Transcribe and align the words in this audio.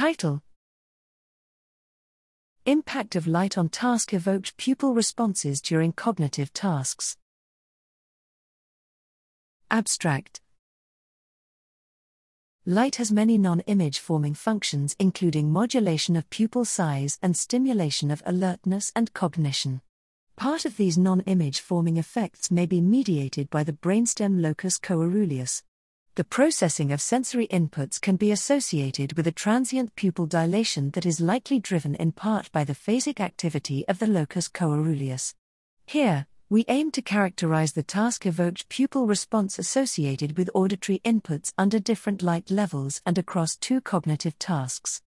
Title 0.00 0.40
Impact 2.64 3.16
of 3.16 3.26
light 3.26 3.58
on 3.58 3.68
task 3.68 4.14
evoked 4.14 4.56
pupil 4.56 4.94
responses 4.94 5.60
during 5.60 5.92
cognitive 5.92 6.54
tasks. 6.54 7.18
Abstract 9.70 10.40
Light 12.64 12.96
has 12.96 13.12
many 13.12 13.36
non 13.36 13.60
image 13.66 13.98
forming 13.98 14.32
functions, 14.32 14.96
including 14.98 15.52
modulation 15.52 16.16
of 16.16 16.30
pupil 16.30 16.64
size 16.64 17.18
and 17.20 17.36
stimulation 17.36 18.10
of 18.10 18.22
alertness 18.24 18.92
and 18.96 19.12
cognition. 19.12 19.82
Part 20.34 20.64
of 20.64 20.78
these 20.78 20.96
non 20.96 21.20
image 21.26 21.60
forming 21.60 21.98
effects 21.98 22.50
may 22.50 22.64
be 22.64 22.80
mediated 22.80 23.50
by 23.50 23.64
the 23.64 23.74
brainstem 23.74 24.40
locus 24.40 24.78
coeruleus. 24.78 25.62
The 26.16 26.24
processing 26.24 26.90
of 26.90 27.00
sensory 27.00 27.46
inputs 27.46 28.00
can 28.00 28.16
be 28.16 28.32
associated 28.32 29.16
with 29.16 29.28
a 29.28 29.32
transient 29.32 29.94
pupil 29.94 30.26
dilation 30.26 30.90
that 30.90 31.06
is 31.06 31.20
likely 31.20 31.60
driven 31.60 31.94
in 31.94 32.10
part 32.10 32.50
by 32.50 32.64
the 32.64 32.74
phasic 32.74 33.20
activity 33.20 33.86
of 33.86 34.00
the 34.00 34.08
locus 34.08 34.48
coeruleus. 34.48 35.34
Here, 35.86 36.26
we 36.48 36.64
aim 36.66 36.90
to 36.92 37.02
characterize 37.02 37.74
the 37.74 37.84
task 37.84 38.26
evoked 38.26 38.68
pupil 38.68 39.06
response 39.06 39.56
associated 39.56 40.36
with 40.36 40.50
auditory 40.52 41.00
inputs 41.04 41.52
under 41.56 41.78
different 41.78 42.24
light 42.24 42.50
levels 42.50 43.00
and 43.06 43.16
across 43.16 43.56
two 43.56 43.80
cognitive 43.80 44.36
tasks. 44.36 45.02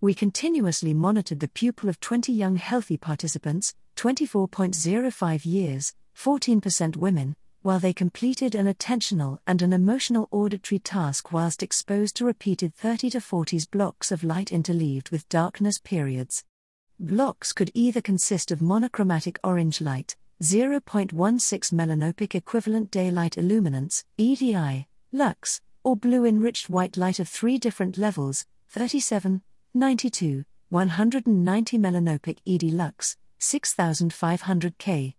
We 0.00 0.12
continuously 0.12 0.92
monitored 0.92 1.38
the 1.38 1.46
pupil 1.46 1.88
of 1.88 2.00
20 2.00 2.32
young 2.32 2.56
healthy 2.56 2.96
participants, 2.96 3.76
24.05 3.94 5.46
years, 5.46 5.94
14% 6.16 6.96
women, 6.96 7.36
while 7.62 7.78
they 7.78 7.92
completed 7.92 8.54
an 8.54 8.72
attentional 8.72 9.38
and 9.46 9.62
an 9.62 9.72
emotional 9.72 10.28
auditory 10.30 10.78
task 10.78 11.32
whilst 11.32 11.62
exposed 11.62 12.16
to 12.16 12.24
repeated 12.24 12.74
30 12.74 13.10
to 13.10 13.18
40s 13.18 13.70
blocks 13.70 14.12
of 14.12 14.24
light 14.24 14.50
interleaved 14.52 15.10
with 15.10 15.28
darkness 15.28 15.78
periods. 15.78 16.44
Blocks 17.00 17.52
could 17.52 17.70
either 17.74 18.00
consist 18.00 18.50
of 18.50 18.62
monochromatic 18.62 19.38
orange 19.44 19.80
light, 19.80 20.16
0.16 20.42 21.12
melanopic 21.72 22.34
equivalent 22.34 22.90
daylight 22.90 23.36
illuminance, 23.36 24.04
EDI, 24.16 24.86
lux, 25.12 25.60
or 25.82 25.96
blue 25.96 26.24
enriched 26.24 26.70
white 26.70 26.96
light 26.96 27.18
of 27.18 27.28
three 27.28 27.58
different 27.58 27.98
levels 27.98 28.46
37, 28.68 29.42
92, 29.74 30.44
190 30.68 31.78
melanopic 31.78 32.38
EDI 32.44 32.70
lux, 32.70 33.16
6500 33.38 34.78
K. 34.78 35.16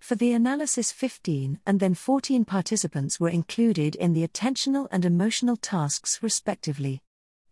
For 0.00 0.16
the 0.16 0.32
analysis, 0.32 0.90
15 0.90 1.60
and 1.66 1.78
then 1.78 1.94
14 1.94 2.44
participants 2.44 3.20
were 3.20 3.28
included 3.28 3.94
in 3.94 4.12
the 4.12 4.26
attentional 4.26 4.88
and 4.90 5.04
emotional 5.04 5.56
tasks, 5.56 6.18
respectively. 6.22 7.00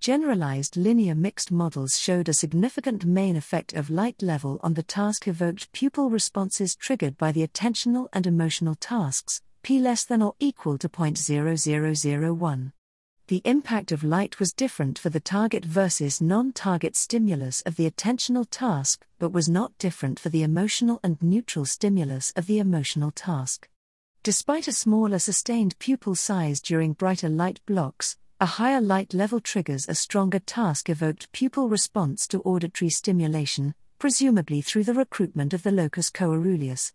Generalized 0.00 0.76
linear 0.76 1.14
mixed 1.14 1.50
models 1.50 1.98
showed 1.98 2.28
a 2.28 2.34
significant 2.34 3.04
main 3.04 3.36
effect 3.36 3.72
of 3.74 3.90
light 3.90 4.22
level 4.22 4.60
on 4.62 4.74
the 4.74 4.82
task 4.82 5.26
evoked 5.26 5.72
pupil 5.72 6.08
responses 6.08 6.76
triggered 6.76 7.18
by 7.18 7.32
the 7.32 7.46
attentional 7.46 8.06
and 8.12 8.26
emotional 8.26 8.76
tasks, 8.76 9.42
p 9.62 9.80
less 9.80 10.04
than 10.04 10.22
or 10.22 10.34
equal 10.38 10.78
to 10.78 10.88
0.0001. 10.88 12.72
The 13.28 13.42
impact 13.44 13.90
of 13.90 14.04
light 14.04 14.38
was 14.38 14.52
different 14.52 15.00
for 15.00 15.10
the 15.10 15.18
target 15.18 15.64
versus 15.64 16.20
non 16.20 16.52
target 16.52 16.94
stimulus 16.94 17.60
of 17.62 17.74
the 17.74 17.90
attentional 17.90 18.46
task, 18.48 19.04
but 19.18 19.32
was 19.32 19.48
not 19.48 19.76
different 19.78 20.20
for 20.20 20.28
the 20.28 20.44
emotional 20.44 21.00
and 21.02 21.20
neutral 21.20 21.64
stimulus 21.64 22.32
of 22.36 22.46
the 22.46 22.60
emotional 22.60 23.10
task. 23.10 23.68
Despite 24.22 24.68
a 24.68 24.72
smaller 24.72 25.18
sustained 25.18 25.76
pupil 25.80 26.14
size 26.14 26.60
during 26.60 26.92
brighter 26.92 27.28
light 27.28 27.58
blocks, 27.66 28.16
a 28.40 28.46
higher 28.46 28.80
light 28.80 29.12
level 29.12 29.40
triggers 29.40 29.88
a 29.88 29.96
stronger 29.96 30.38
task 30.38 30.88
evoked 30.88 31.32
pupil 31.32 31.68
response 31.68 32.28
to 32.28 32.40
auditory 32.42 32.90
stimulation, 32.90 33.74
presumably 33.98 34.62
through 34.62 34.84
the 34.84 34.94
recruitment 34.94 35.52
of 35.52 35.64
the 35.64 35.72
locus 35.72 36.10
coeruleus. 36.10 36.92